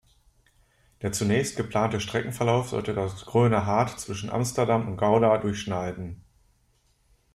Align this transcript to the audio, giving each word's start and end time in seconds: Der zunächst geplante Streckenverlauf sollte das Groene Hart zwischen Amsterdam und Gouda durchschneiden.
Der 1.03 1.11
zunächst 1.11 1.57
geplante 1.57 1.99
Streckenverlauf 1.99 2.69
sollte 2.69 2.95
das 2.95 3.23
Groene 3.23 3.67
Hart 3.67 3.99
zwischen 3.99 4.31
Amsterdam 4.31 4.87
und 4.87 4.97
Gouda 4.97 5.37
durchschneiden. 5.37 6.23